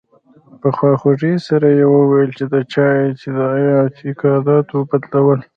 [0.61, 2.87] په خواخوږۍ سره یې وویل چې د چا
[3.35, 3.39] د
[3.79, 5.39] اعتقاداتو بدلول.